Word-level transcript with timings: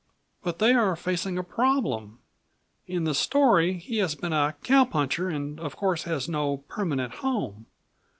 But 0.41 0.57
they 0.57 0.73
are 0.73 0.95
facing 0.95 1.37
a 1.37 1.43
problem. 1.43 2.21
In 2.87 3.03
the 3.03 3.13
story 3.13 3.73
he 3.77 3.97
has 3.99 4.15
been 4.15 4.33
a 4.33 4.55
cowpuncher 4.63 5.29
and 5.29 5.59
of 5.59 5.75
course 5.75 6.05
has 6.05 6.27
no 6.27 6.57
permanent 6.69 7.13
home. 7.21 7.67